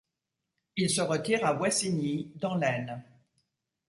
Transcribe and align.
Il 0.77 0.89
se 0.89 1.01
retire 1.01 1.45
à 1.45 1.53
Wassigny, 1.53 2.31
dans 2.37 2.55
l’Aisne. 2.55 3.03